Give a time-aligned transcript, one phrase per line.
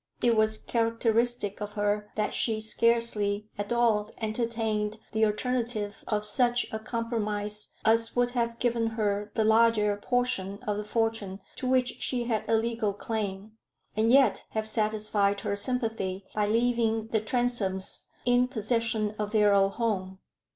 [0.23, 6.65] It was characteristic of her that she scarcely at all entertained the alternative of such
[6.73, 12.01] a compromise as would have given her the larger portion of the fortune to which
[12.01, 13.51] she had a legal claim,
[13.95, 19.73] and yet have satisfied her sympathy by leaving the Transomes in possession of their old
[19.73, 20.17] home.